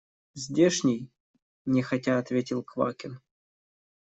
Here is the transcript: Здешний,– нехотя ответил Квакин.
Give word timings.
Здешний,– 0.33 1.09
нехотя 1.67 2.17
ответил 2.17 2.63
Квакин. 2.63 3.19